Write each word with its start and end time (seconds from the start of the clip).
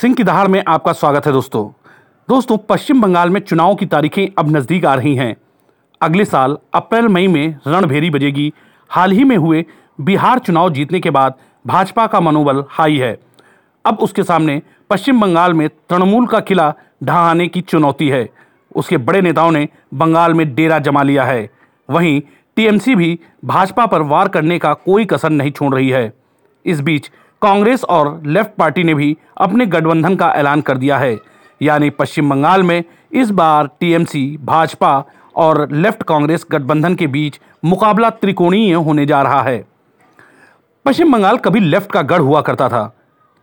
सिंह 0.00 0.14
की 0.14 0.24
दहाड़ 0.24 0.48
में 0.48 0.64
आपका 0.68 0.92
स्वागत 0.92 1.26
है 1.26 1.32
दोस्तों। 1.32 1.82
दोस्तों, 2.28 2.58
पश्चिम 2.58 3.00
बंगाल 3.02 3.30
में 3.30 3.40
चुनाव 3.40 3.74
की 3.74 3.86
तारीखें 3.86 4.28
अब 4.38 4.56
नज़दीक 4.56 4.84
आ 4.84 4.94
रही 4.94 5.14
हैं। 5.14 5.36
अगले 6.02 6.24
साल, 6.24 6.58
अप्रैल, 6.74 7.08
मई 7.08 7.26
में 7.26 7.56
रणभेरी 7.66 8.10
बजेगी। 8.10 8.52
हाल 8.88 9.12
ही 9.12 9.24
में 9.24 9.36
हुए 9.36 9.64
बिहार 10.00 10.38
चुनाव 10.38 10.70
जीतने 10.70 11.00
के 11.00 11.10
बाद 11.10 11.34
भाजपा 11.66 12.06
का 12.06 12.20
मनोबल 12.20 12.64
हाई 12.68 12.96
है। 12.96 13.18
अब 13.84 13.98
उसके 13.98 14.22
सामने 14.22 14.62
पश्चिम 14.90 15.20
बंगाल 15.20 15.54
में 15.54 15.68
तृणमूल 15.68 16.26
का 16.26 16.40
किला 16.40 16.74
ढहाने 17.04 17.48
की 17.48 17.60
चुनौती 17.60 18.08
है। 18.08 18.28
उसके 18.76 18.96
बड़े 18.96 19.20
नेताओं 19.20 19.50
ने 19.50 19.68
बंगाल 19.94 20.34
में 20.34 20.54
डेरा 20.54 20.78
जमा 20.78 21.02
लिया 21.02 21.24
है। 21.24 21.50
वहीं 21.90 22.20
टीएमसी 22.56 22.94
भी 22.94 23.20
भाजपा 23.44 23.86
पर 23.86 24.02
वार 24.02 24.28
करने 24.28 24.58
का 24.58 24.74
कोई 24.74 25.04
कसर 25.04 25.30
नहीं 25.30 25.50
छोड़ 25.50 25.74
रही 25.74 25.88
है। 25.88 26.12
इस 26.66 26.80
बीच 26.80 27.10
कांग्रेस 27.42 27.84
और 27.84 28.20
लेफ़्ट 28.26 28.50
पार्टी 28.58 28.82
ने 28.84 28.94
भी 28.94 29.16
अपने 29.36 29.66
गठबंधन 29.66 30.16
का 30.16 30.30
ऐलान 30.30 30.60
कर 30.60 30.78
दिया 30.78 30.98
है। 30.98 31.16
यानी 31.60 31.90
पश्चिम 31.90 32.30
बंगाल 32.30 32.62
में 32.62 32.82
इस 33.12 33.30
बार 33.30 33.66
टीएमसी, 33.80 34.36
भाजपा 34.36 35.04
और 35.34 35.68
लेफ़्ट 35.72 36.02
कांग्रेस 36.02 36.46
गठबंधन 36.50 36.94
के 36.94 37.06
बीच 37.06 37.40
मुकाबला 37.64 38.10
त्रिकोणीय 38.10 38.74
होने 38.74 39.06
जा 39.06 39.22
रहा 39.22 39.42
है। 39.42 39.64
पश्चिम 40.86 41.12
बंगाल 41.12 41.36
कभी 41.36 41.60
लेफ़्ट 41.60 41.92
का 41.92 42.02
गढ़ 42.02 42.20
हुआ 42.20 42.40
करता 42.40 42.68
था। 42.68 42.94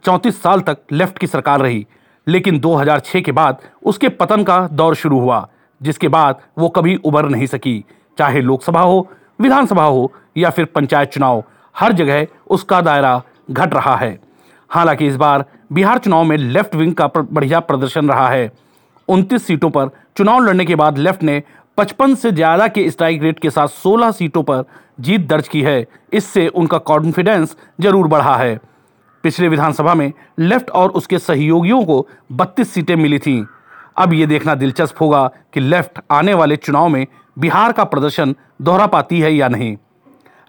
चौंतीस 0.04 0.42
साल 0.44 0.62
तक 0.62 0.78
लेफ़्ट 0.92 1.18
की 1.18 1.28
सरकार 1.28 1.62
रही, 1.62 1.86
लेकिन 2.28 2.60
2006 2.60 3.22
के 3.22 3.32
बाद 3.32 3.62
उसके 3.84 4.10
पतन 4.10 4.44
का 4.44 4.68
दौर 4.68 4.96
शुरू 4.96 5.20
हुआ, 5.20 5.48
जिसके 5.82 6.08
बाद 6.08 6.40
वो 6.58 6.70
कभी 6.70 6.96
उबर 6.96 7.30
नहीं 7.30 7.46
सकी। 7.46 7.84
चाहे 8.18 8.42
लोकसभा 8.42 8.82
हो, 8.82 9.08
विधानसभा 9.42 9.84
हो 9.84 10.12
या 10.38 10.50
फिर 10.50 10.66
पंचायत 10.66 11.10
चुनाव, 11.10 11.44
हर 11.76 11.94
जगह 11.94 12.28
उसका 12.48 12.82
दायरा 12.82 13.22
घट 13.52 13.74
रहा 13.74 13.96
है। 13.96 14.18
हालाँकि 14.70 15.08
इस 15.08 15.16
बार 15.16 15.46
बिहार 15.74 15.98
चुनाव 15.98 16.24
में 16.24 16.38
लेफ़्ट 16.38 16.76
विंग 16.76 16.94
का 16.94 17.10
बढ़िया 17.16 17.60
प्रदर्शन 17.60 18.10
रहा 18.10 18.28
है। 18.30 18.52
उनतीस 19.08 19.46
सीटों 19.48 19.70
पर 19.70 19.90
चुनाव 20.18 20.40
लड़ने 20.40 20.66
के 20.66 20.76
बाद 20.76 20.98
लेफ़्ट 20.98 21.24
ने 21.24 21.42
55 21.78 22.16
से 22.16 22.32
ज़्यादा 22.32 22.68
के 22.68 22.90
स्ट्राइक 22.90 23.24
रेट 23.24 23.40
के 23.40 23.50
साथ 23.50 23.68
16 23.78 24.12
सीटों 24.12 24.44
पर 24.44 24.64
जीत 25.00 25.28
दर्ज 25.28 25.48
की 25.48 25.62
है। 25.62 25.86
इससे 26.14 26.48
उनका 26.48 26.78
कॉन्फिडेंस 26.78 27.56
ज़रूर 27.82 28.08
बढ़ा 28.08 28.36
है। 28.36 28.60
पिछले 29.24 29.48
विधानसभा 29.48 29.94
में 29.94 30.12
लेफ़्ट 30.40 30.70
और 30.70 30.90
उसके 30.90 31.20
सहयोगियों 31.20 31.84
को 31.86 32.08
32 32.32 32.74
सीटें 32.74 32.96
मिली 32.96 33.20
थीं। 33.20 33.44
अब 33.98 34.14
ये 34.14 34.26
देखना 34.26 34.56
दिलचस्प 34.56 35.02
होगा 35.02 35.28
कि 35.54 35.60
लेफ़्ट 35.60 36.00
आने 36.12 36.34
वाले 36.34 36.56
चुनाव 36.56 36.88
में 36.88 37.06
बिहार 37.38 37.72
का 37.72 37.84
प्रदर्शन 37.84 38.36
दोहरा 38.62 38.88
पाती 38.88 39.20
है 39.20 39.34
या 39.36 39.48
नहीं। 39.48 39.76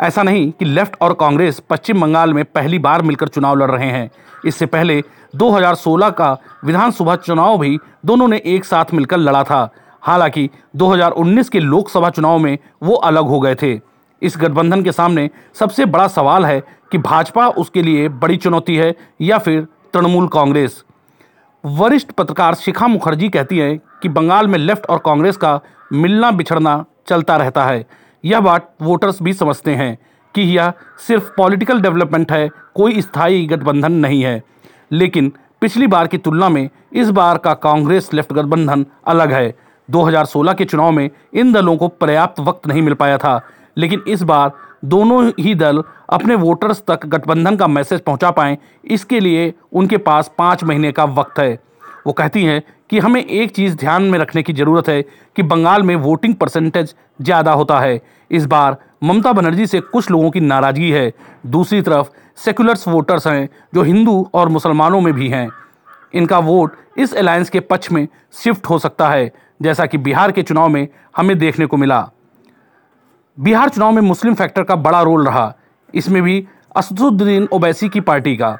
ऐसा 0.00 0.22
नहीं 0.22 0.52
कि 0.52 0.64
लेफ़्ट 0.64 0.96
और 1.00 1.12
कांग्रेस 1.14 1.62
पश्चिम 1.70 2.00
बंगाल 2.00 2.34
में 2.34 2.44
पहली 2.44 2.78
बार 2.78 3.02
मिलकर 3.02 3.28
चुनाव 3.28 3.56
लड़ 3.56 3.70
रहे 3.70 3.86
हैं। 3.86 4.10
इससे 4.44 4.66
पहले 4.66 5.02
2016 5.36 6.10
का 6.10 6.38
विधानसभा 6.64 7.16
चुनाव 7.16 7.58
भी 7.58 7.78
दोनों 8.06 8.28
ने 8.28 8.42
एक 8.46 8.64
साथ 8.64 8.84
मिलकर 8.94 9.16
लड़ा 9.16 9.42
था। 9.44 9.70
हालाँकि 10.02 10.50
2019 10.76 11.48
के 11.48 11.60
लोकसभा 11.60 12.10
चुनाव 12.10 12.38
में 12.38 12.58
वो 12.82 12.94
अलग 12.94 13.24
हो 13.24 13.40
गए 13.40 13.54
थे। 13.54 13.80
इस 14.22 14.36
गठबंधन 14.38 14.82
के 14.82 14.92
सामने 14.92 15.30
सबसे 15.54 15.84
बड़ा 15.84 16.08
सवाल 16.08 16.44
है 16.46 16.60
कि 16.92 16.98
भाजपा 16.98 17.48
उसके 17.48 17.82
लिए 17.82 18.08
बड़ी 18.08 18.36
चुनौती 18.36 18.76
है 18.76 18.94
या 19.20 19.38
फिर 19.38 19.66
तृणमूल 19.92 20.28
कांग्रेस? 20.28 20.84
वरिष्ठ 21.64 22.10
पत्रकार 22.10 22.54
शिखा 22.54 22.86
मुखर्जी 22.86 23.28
कहती 23.28 23.58
हैं 23.58 23.78
कि 24.02 24.08
बंगाल 24.08 24.48
में 24.48 24.58
लेफ़्ट 24.58 24.86
और 24.86 24.98
कांग्रेस 24.98 25.36
का 25.36 25.60
मिलना 25.92 26.30
बिछड़ना 26.30 26.84
चलता 27.08 27.36
रहता 27.36 27.64
है। 27.64 27.86
यह 28.24 28.40
बात 28.40 28.70
वोटर्स 28.82 29.22
भी 29.22 29.32
समझते 29.32 29.74
हैं 29.74 29.96
कि 30.34 30.42
यह 30.56 30.72
सिर्फ़ 31.06 31.30
पॉलिटिकल 31.36 31.80
डेवलपमेंट 31.80 32.32
है, 32.32 32.48
कोई 32.74 33.00
स्थायी 33.00 33.46
गठबंधन 33.46 33.92
नहीं 33.92 34.22
है। 34.22 34.42
लेकिन 34.92 35.32
पिछली 35.60 35.86
बार 35.86 36.06
की 36.06 36.18
तुलना 36.18 36.48
में 36.48 36.68
इस 36.92 37.10
बार 37.10 37.38
का 37.38 37.54
कांग्रेस 37.54 38.12
लेफ़्ट 38.14 38.32
गठबंधन 38.32 38.84
अलग 39.06 39.32
है। 39.32 39.54
2016 39.88 40.54
के 40.54 40.64
चुनाव 40.64 40.90
में 40.90 41.08
इन 41.34 41.52
दलों 41.52 41.76
को 41.76 41.88
पर्याप्त 41.88 42.40
वक्त 42.40 42.66
नहीं 42.66 42.82
मिल 42.82 42.94
पाया 42.94 43.18
था, 43.18 43.40
लेकिन 43.76 44.02
इस 44.08 44.22
बार 44.22 44.52
दोनों 44.84 45.30
ही 45.40 45.54
दल 45.54 45.82
अपने 46.10 46.34
वोटर्स 46.34 46.82
तक 46.88 47.06
गठबंधन 47.06 47.56
का 47.56 47.66
मैसेज 47.66 48.00
पहुँचा 48.00 48.30
पाएँ, 48.30 48.56
इसके 48.84 49.20
लिए 49.20 49.52
उनके 49.72 49.96
पास 49.98 50.30
पाँच 50.38 50.64
महीने 50.64 50.92
का 50.92 51.04
वक्त 51.04 51.38
है। 51.38 51.58
वो 52.06 52.12
कहती 52.12 52.44
हैं 52.44 52.62
कि 52.90 52.98
हमें 52.98 53.24
एक 53.24 53.50
चीज़ 53.50 53.76
ध्यान 53.76 54.02
में 54.02 54.18
रखने 54.18 54.42
की 54.42 54.52
ज़रूरत 54.52 54.88
है 54.88 55.02
कि 55.36 55.42
बंगाल 55.42 55.82
में 55.82 55.94
वोटिंग 55.96 56.34
परसेंटेज 56.34 56.94
ज़्यादा 57.22 57.52
होता 57.52 57.78
है। 57.80 58.00
इस 58.30 58.46
बार 58.46 58.76
ममता 59.04 59.32
बनर्जी 59.32 59.66
से 59.66 59.80
कुछ 59.82 60.10
लोगों 60.10 60.30
की 60.30 60.40
नाराज़गी 60.40 60.90
है। 60.90 61.12
दूसरी 61.46 61.80
तरफ़ 61.82 62.08
सेकुलर्स 62.36 62.86
वोटर्स 62.88 63.26
हैं 63.26 63.48
जो 63.74 63.82
हिंदू 63.82 64.30
और 64.34 64.48
मुसलमानों 64.48 65.00
में 65.00 65.12
भी 65.14 65.28
हैं। 65.28 65.48
इनका 66.14 66.38
वोट 66.38 66.76
इस 66.98 67.14
अलायंस 67.14 67.50
के 67.50 67.60
पक्ष 67.60 67.90
में 67.92 68.06
शिफ्ट 68.34 68.66
हो 68.66 68.78
सकता 68.78 69.08
है, 69.08 69.32
जैसा 69.62 69.86
कि 69.86 69.98
बिहार 69.98 70.32
के 70.32 70.42
चुनाव 70.42 70.68
में 70.68 70.86
हमें 71.16 71.38
देखने 71.38 71.66
को 71.66 71.76
मिला। 71.76 72.08
बिहार 73.38 73.68
चुनाव 73.68 73.92
में 73.92 74.02
मुस्लिम 74.02 74.34
फैक्टर 74.34 74.62
का 74.62 74.76
बड़ा 74.76 75.02
रोल 75.02 75.26
रहा। 75.26 75.52
इसमें 75.94 76.22
भी 76.22 76.46
असदुद्दीन 76.76 77.48
ओवैसी 77.52 77.88
की 77.88 78.00
पार्टी 78.00 78.36
का। 78.36 78.56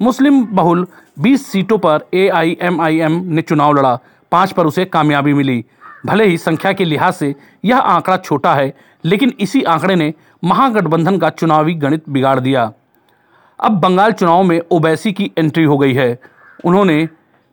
मुस्लिम 0.00 0.46
बहुल 0.46 0.86
20 1.18 1.46
सीटों 1.46 1.78
पर 1.78 2.00
एआईएमआईएम 2.14 3.12
ने 3.12 3.42
चुनाव 3.42 3.72
लड़ा। 3.72 3.98
पाँच 4.32 4.52
पर 4.52 4.66
उसे 4.66 4.84
कामयाबी 4.84 5.34
मिली। 5.34 5.64
भले 6.06 6.26
ही 6.26 6.38
संख्या 6.38 6.72
के 6.72 6.84
लिहाज 6.84 7.12
से 7.12 7.34
यह 7.64 7.78
आंकड़ा 7.78 8.16
छोटा 8.16 8.54
है, 8.54 8.74
लेकिन 9.04 9.32
इसी 9.40 9.62
आंकड़े 9.62 9.94
ने 9.94 10.14
महागठबंधन 10.44 11.18
का 11.18 11.30
चुनावी 11.30 11.74
गणित 11.74 12.04
बिगाड़ 12.08 12.40
दिया। 12.40 12.72
अब 13.60 13.72
बंगाल 13.72 14.12
चुनाव 14.12 14.42
में 14.42 14.60
ओबैसी 14.70 15.12
की 15.12 15.32
एंट्री 15.38 15.64
हो 15.64 15.78
गई 15.78 15.92
है। 15.92 16.18
उन्होंने 16.64 17.08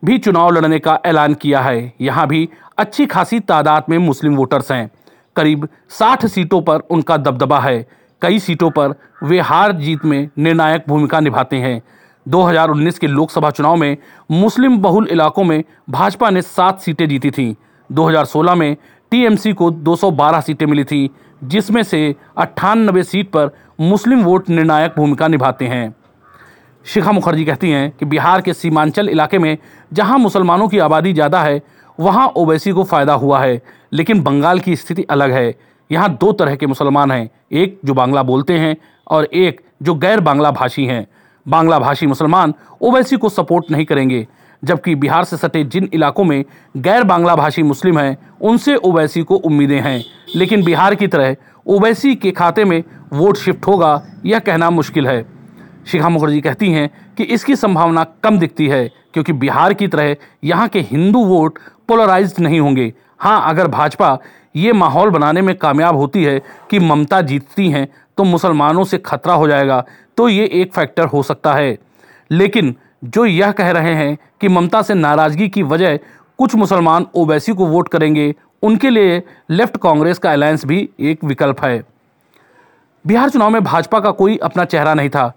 भी 0.06 0.18
चुनाव 0.18 0.51
लड़ने 0.51 0.80
का 0.80 1.00
ऐलान 1.06 1.34
किया 1.34 1.62
है। 1.62 1.94
यहाँ 2.01 2.28
भी 2.28 2.50
अच्छी 2.78 3.06
खासी 3.06 3.40
तादाद 3.40 3.84
में 3.90 3.97
मुस्लिम 3.97 4.35
वोटर्स 4.35 4.72
हैं। 4.72 4.91
करीब 5.35 5.68
60 5.90 6.25
सीटों 6.25 6.62
पर 6.62 6.80
उनका 6.80 7.18
दबदबा 7.18 7.59
है। 7.59 7.88
कई 8.22 8.40
सीटों 8.40 8.69
पर 8.69 8.94
वे 9.24 9.40
हार 9.40 9.72
जीत 9.72 10.06
में 10.06 10.30
निर्णायक 10.38 10.84
भूमिका 10.88 11.19
निभाते 11.19 11.56
हैं। 11.56 11.81
2019 12.26 12.98
के 13.00 13.08
लोकसभा 13.08 13.50
चुनाव 13.50 13.76
में 13.76 13.98
मुस्लिम 14.32 14.78
बहुल 14.78 15.08
इलाकों 15.12 15.44
में 15.44 15.64
भाजपा 15.90 16.30
ने 16.30 16.42
सात 16.42 16.80
सीटें 16.80 17.08
जीती 17.09 17.32
थीं। 17.32 17.54
2016 17.90 18.56
में 18.56 18.76
टीएमसी 19.12 19.54
को 19.54 19.72
212 19.72 20.42
सीटें 20.42 20.66
मिली 20.66 20.84
थी, 20.84 21.10
जिसमें 21.44 21.81
से 21.84 22.16
अट्ठानबे 22.38 23.04
सीट 23.04 23.30
पर 23.30 23.50
मुस्लिम 23.80 24.24
वोट 24.24 24.50
निर्णायक 24.50 24.94
भूमिका 24.98 25.28
निभाते 25.28 25.68
हैं। 25.68 25.96
शिखा 26.86 27.12
मुखर्जी 27.12 27.46
कहती 27.46 27.70
हैं 27.72 27.90
कि 27.92 28.06
बिहार 28.06 28.42
के 28.42 28.54
सीमांचल 28.54 29.10
इलाके 29.10 29.38
में 29.38 29.58
जहाँ 29.94 30.18
मुसलमानों 30.18 30.68
की 30.68 30.80
आबादी 30.80 31.14
ज़्यादा 31.14 31.42
है, 31.42 31.62
वहाँ 32.00 32.28
ओवैसी 32.28 32.72
को 32.72 32.84
फ़ायदा 32.84 33.14
हुआ 33.14 33.40
है, 33.40 33.62
लेकिन 33.94 34.22
बंगाल 34.24 34.60
की 34.60 34.76
स्थिति 34.76 35.04
अलग 35.04 35.31
है। 35.31 35.54
यहाँ 35.90 36.10
दो 36.22 36.31
तरह 36.31 36.56
के 36.56 36.68
मुसलमान 36.68 37.12
हैं, 37.12 37.30
एक 37.52 37.80
जो 37.86 37.94
बांग्ला 37.94 38.24
बोलते 38.24 38.58
हैं 38.58 38.76
और 39.08 39.26
एक 39.26 39.62
जो 39.84 39.96
गैर 39.96 40.20
बांग्ला 40.20 40.52
भाषी 40.52 40.86
हैं। 40.86 41.06
बांग्ला 41.46 41.79
भाषी 41.79 42.07
मुसलमान 42.07 42.53
ओवैसी 42.81 43.18
को 43.18 43.29
सपोर्ट 43.29 43.72
नहीं 43.72 43.85
करेंगे, 43.85 44.28
जबकि 44.63 44.96
बिहार 44.96 45.24
से 45.24 45.38
सटे 45.38 45.63
जिन 45.63 45.90
इलाकों 45.94 46.24
में 46.24 46.44
गैर 46.78 47.03
बांग्ला 47.03 47.35
भाषी 47.35 47.63
मुस्लिम 47.63 48.00
हैं, 48.00 48.18
उनसे 48.41 48.75
ओवैसी 48.75 49.22
को 49.22 49.35
उम्मीदें 49.35 49.80
हैं। 49.81 50.03
लेकिन 50.35 50.63
बिहार 50.63 50.96
की 50.96 51.07
तरह 51.07 51.35
ओवैसी 51.66 52.16
के 52.16 52.31
खाते 52.31 52.66
में 52.66 52.84
वोट 53.13 53.38
शिफ्ट 53.38 53.68
होगा, 53.68 54.01
यह 54.25 54.40
कहना 54.40 54.69
मुश्किल 54.69 55.07
है। 55.07 55.25
शिखा 55.88 56.09
मुखर्जी 56.09 56.41
कहती 56.41 56.72
हैं 56.72 56.90
कि 57.18 57.24
इसकी 57.25 57.56
संभावना 57.56 58.03
कम 58.24 58.38
दिखती 58.40 58.68
है, 58.68 58.88
क्योंकि 59.13 59.34
बिहार 59.34 59.74
की 59.74 59.88
तरह 59.88 60.16
यहाँ 60.44 60.68
के 60.68 60.80
हिंदू 60.81 61.24
वोट 61.25 61.59
पोलराइज 61.88 62.35
नहीं 62.40 62.59
होंगे। 62.59 62.94
हाँ 63.19 63.50
अगर 63.50 63.68
भाजपा 63.68 64.18
ये 64.56 64.74
माहौल 64.74 65.09
बनाने 65.09 65.41
में 65.41 65.56
कामयाब 65.56 65.96
होती 65.96 66.24
है 66.24 66.41
कि 66.69 66.80
ममता 66.80 67.22
जीतती 67.22 67.69
हैं 67.69 67.88
तो 68.22 68.26
मुसलमानों 68.26 68.84
से 68.84 68.98
खतरा 68.98 69.34
हो 69.34 69.48
जाएगा 69.48 69.84
तो 70.18 70.28
ये 70.30 70.46
एक 70.54 70.74
फैक्टर 70.74 71.06
हो 71.06 71.22
सकता 71.24 71.54
है। 71.54 71.78
लेकिन 72.32 72.74
जो 73.06 73.26
यह 73.26 73.52
कह 73.52 73.70
रहे 73.72 73.94
हैं 73.96 74.18
कि 74.42 74.48
ममता 74.48 74.81
से 74.81 74.94
नाराज़गी 74.94 75.48
की 75.50 75.63
वजह 75.63 75.95
कुछ 76.40 76.56
मुसलमान 76.56 77.06
ओवैसी 77.16 77.54
को 77.54 77.66
वोट 77.68 77.88
करेंगे, 77.88 78.34
उनके 78.63 78.90
लिए 78.90 79.22
लेफ़्ट 79.50 79.78
कांग्रेस 79.78 80.18
का 80.18 80.31
अलायंस 80.31 80.66
भी 80.66 80.78
एक 81.01 81.24
विकल्प 81.24 81.63
है। 81.63 81.81
बिहार 83.06 83.30
चुनाव 83.30 83.50
में 83.50 83.63
भाजपा 83.63 84.00
का 84.00 84.12
कोई 84.12 84.38
अपना 84.40 84.66
चेहरा 84.66 84.94
नहीं 84.94 85.10
था। 85.10 85.31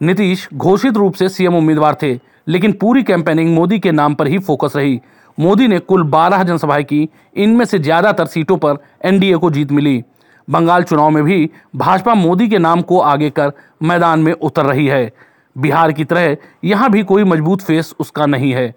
नीतीश 0.00 0.48
घोषित 0.54 0.96
रूप 0.96 1.14
से 1.14 1.28
सीएम 1.28 1.56
उम्मीदवार 1.56 1.96
थे, 2.02 2.12
लेकिन 2.48 2.72
पूरी 2.72 3.02
कैंपेनिंग 3.02 3.54
मोदी 3.54 3.78
के 3.78 3.92
नाम 3.92 4.14
पर 4.14 4.26
ही 4.26 4.38
फोकस 4.40 4.76
रही। 4.76 5.00
मोदी 5.38 5.68
ने 5.68 5.78
कुल 5.78 6.02
12 6.08 6.42
जनसभाएँ 6.42 6.84
की, 6.84 7.08
इनमें 7.36 7.64
से 7.64 7.78
ज़्यादातर 7.78 8.26
सीटों 8.26 8.56
पर 8.56 8.76
एनडीए 9.04 9.36
को 9.36 9.50
जीत 9.50 9.72
मिली। 9.72 10.02
बंगाल 10.50 10.82
चुनाव 10.82 11.10
में 11.10 11.22
भी 11.24 11.50
भाजपा 11.76 12.14
मोदी 12.14 12.48
के 12.48 12.58
नाम 12.58 12.82
को 12.82 13.00
आगे 13.00 13.30
कर 13.30 13.52
मैदान 13.82 14.20
में 14.20 14.32
उतर 14.32 14.66
रही 14.66 14.86
है। 14.86 15.12
बिहार 15.56 15.92
की 15.92 16.04
तरह 16.04 16.36
यहाँ 16.64 16.90
भी 16.90 17.02
कोई 17.02 17.24
मज़बूत 17.24 17.62
फेस 17.62 17.94
उसका 18.00 18.26
नहीं 18.26 18.52
है। 18.52 18.74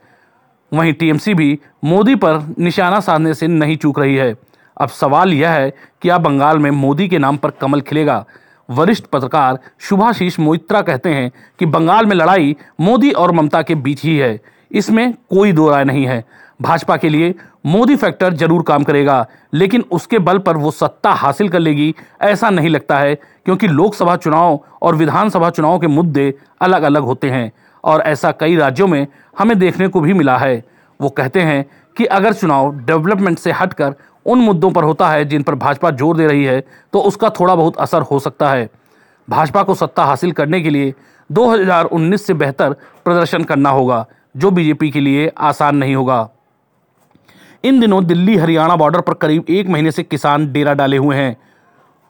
वहीं 0.74 0.94
टीएमसी 0.94 1.34
भी 1.34 1.60
मोदी 1.86 2.16
पर 2.16 2.56
निशाना 2.60 3.00
साधने 3.00 3.34
से 3.34 3.48
नहीं 3.48 3.78
चूक 3.78 4.00
रही 4.00 4.16
है। 4.16 4.36
अब 4.78 4.90
सवाल 4.90 5.34
यह 5.34 5.50
है 5.50 5.74
कि 6.02 6.10
अब 6.10 6.22
बंगाल 6.22 6.60
में 6.60 6.72
मोदी 6.72 7.08
के 7.08 7.18
नाम 7.18 7.38
पर 7.38 7.52
कमल 7.52 7.82
खिलेगा? 7.82 8.26
वरिष्ठ 8.70 9.06
पत्रकार 9.06 9.60
शुभाशीष 9.80 10.40
मोइत्रा 10.40 10.82
कहते 10.82 11.10
हैं 11.10 11.32
कि 11.60 11.66
बंगाल 11.66 12.06
में 12.06 12.16
लड़ाई 12.16 12.56
मोदी 12.82 13.12
और 13.12 13.32
ममता 13.32 13.62
के 13.62 13.76
बीच 13.76 14.04
ही 14.04 14.18
है। 14.18 14.40
इसमें 14.72 15.14
कोई 15.30 15.52
दो 15.52 15.70
राय 15.70 15.84
नहीं 15.84 16.06
है। 16.06 16.24
भाजपा 16.62 16.98
के 16.98 17.10
लिए 17.10 17.34
मोदी 17.66 17.96
फैक्टर 17.96 18.34
ज़रूर 18.34 18.62
काम 18.64 18.84
करेगा, 18.84 19.26
लेकिन 19.54 19.84
उसके 19.92 20.20
बल 20.20 20.38
पर 20.40 20.58
वो 20.58 20.72
सत्ता 20.72 21.12
हासिल 21.14 21.50
कर 21.50 21.60
लेगी, 21.60 21.94
ऐसा 22.22 22.50
नहीं 22.50 22.70
लगता 22.70 22.98
है, 22.98 23.16
क्योंकि 23.16 23.68
लोकसभा 23.68 24.16
चुनाव 24.18 24.60
और 24.82 24.96
विधानसभा 24.96 25.50
चुनाव 25.50 25.80
के 25.80 25.88
मुद्दे 25.88 26.34
अलग 26.62 26.84
अलग 26.84 27.04
होते 27.04 27.30
हैं, 27.30 27.52
और 27.84 28.02
ऐसा 28.02 28.32
कई 28.32 28.56
राज्यों 28.56 28.88
में 28.88 29.06
हमें 29.40 29.58
देखने 29.60 29.88
को 29.88 30.02
भी 30.02 30.14
मिला 30.14 30.38
है। 30.38 30.64
वो 31.00 31.10
कहते 31.10 31.42
हैं 31.42 31.66
कि 31.96 32.06
अगर 32.06 32.34
चुनाव 32.34 32.72
डेवलपमेंट 32.78 33.38
से 33.40 33.52
हटकर 33.52 33.96
उन 34.26 34.40
मुद्दों 34.40 34.72
पर 34.72 34.84
होता 34.84 35.10
है 35.10 35.26
जिन 35.26 35.44
पर 35.44 35.56
भाजपा 35.58 35.90
ज़ोर 35.92 36.18
दे 36.18 36.26
रही 36.28 36.44
है 36.44 36.64
तो 36.94 37.00
उसका 37.02 37.30
थोड़ा 37.30 37.56
बहुत 37.56 37.78
असर 37.78 38.02
हो 38.02 38.20
सकता 38.20 38.50
है। 38.50 38.70
भाजपा 39.28 39.64
को 39.64 39.76
सत्ता 39.76 40.04
हासिल 40.06 40.32
करने 40.32 40.62
के 40.62 40.70
लिए 40.70 40.94
2019 41.30 42.26
से 42.26 42.34
बेहतर 42.34 42.74
प्रदर्शन 43.06 43.44
करना 43.44 43.70
होगा, 43.70 44.06
जो 44.38 44.52
बीजेपी 44.52 44.90
के 44.92 45.00
लिए 45.00 45.32
आसान 45.40 45.76
नहीं 45.76 45.96
होगा। 45.96 46.28
इन 47.64 47.80
दिनों 47.80 48.06
दिल्ली, 48.06 48.36
हरियाणा 48.38 48.76
बॉर्डर 48.76 49.02
पर 49.02 49.14
करीब 49.14 49.46
एक 49.50 49.68
महीने 49.68 49.92
से 49.92 50.04
किसान 50.04 50.52
डेरा 50.52 50.74
डाले 50.74 50.98
हुए 50.98 51.16
हैं। 51.16 51.38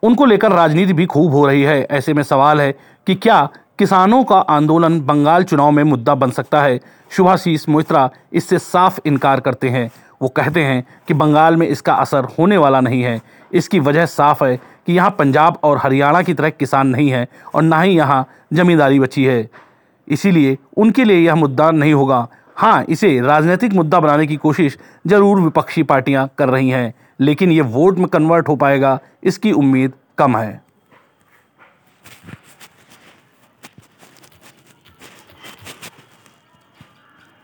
उनको 0.04 0.26
लेकर 0.26 0.52
राजनीति 0.52 0.94
भी 0.94 1.06
खूब 1.06 1.32
हो 1.32 1.46
रही 1.46 1.64
है। 1.64 1.82
ऐसे 1.92 2.14
में 2.14 2.24
सवाल 2.24 2.62
है 2.62 2.72
कि 3.08 3.16
क्या 3.16 3.50
किसानों 3.80 4.24
का 4.24 4.38
आंदोलन 4.38 5.00
बंगाल 5.02 5.44
चुनाव 5.44 5.72
में 5.72 5.84
मुद्दा 5.84 6.16
बन 6.16 6.32
सकता 6.32 6.62
है? 6.62 6.80
शुभाशीष 7.12 7.70
मोइत्रा 7.70 8.10
इससे 8.34 8.60
साफ़ 8.60 9.00
इनकार 9.06 9.40
करते 9.40 9.70
हैं। 9.70 9.90
वो 10.22 10.30
कहते 10.30 10.64
हैं 10.64 10.84
कि 11.08 11.14
बंगाल 11.14 11.56
में 11.56 11.68
इसका 11.68 11.94
असर 11.94 12.26
होने 12.40 12.58
वाला 12.58 12.82
नहीं 12.82 13.04
है। 13.04 13.22
इसकी 13.54 13.80
वजह 13.80 14.06
साफ़ 14.06 14.44
है 14.44 14.58
कि 14.58 14.94
यहाँ 14.94 15.16
पंजाब 15.20 15.60
और 15.64 15.78
हरियाणा 15.78 16.22
की 16.22 16.34
तरह 16.34 16.50
किसान 16.50 16.88
नहीं 16.88 17.10
है 17.10 17.28
और 17.56 17.62
ना 17.62 17.82
ही 17.82 17.98
यहाँ 17.98 18.28
जमींदारी 18.54 19.00
बची 19.00 19.26
है। 19.26 19.50
इसीलिए 20.08 20.58
उनके 20.78 21.04
लिए 21.04 21.18
यह 21.18 21.36
मुद्दा 21.36 21.72
नहीं 21.72 21.94
होगा। 21.94 22.28
हाँ 22.60 22.84
इसे 22.90 23.20
राजनीतिक 23.22 23.74
मुद्दा 23.74 24.00
बनाने 24.00 24.26
की 24.28 24.36
कोशिश 24.36 24.78
ज़रूर 25.08 25.40
विपक्षी 25.42 25.84
पार्टियाँ 25.84 26.28
कर 26.38 26.50
रही 26.50 26.70
हैं, 26.70 26.94
लेकिन 27.20 27.52
ये 27.52 27.62
वोट 27.62 27.98
में 27.98 28.08
कन्वर्ट 28.08 28.48
हो 28.50 28.56
पाएगा, 28.56 29.00
इसकी 29.24 29.52
उम्मीद 29.52 29.94
कम 30.18 30.36
है। 30.38 30.62